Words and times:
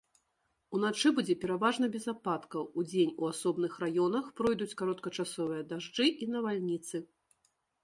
Уначы 0.77 1.09
будзе 1.19 1.35
пераважна 1.43 1.89
без 1.95 2.05
ападкаў, 2.13 2.63
удзень 2.83 3.13
у 3.21 3.29
асобных 3.35 3.77
раёнах 3.85 4.33
пройдуць 4.43 4.73
кароткачасовыя 4.83 5.63
дажджы 5.75 6.11
і 6.23 6.33
навальніцы. 6.37 7.07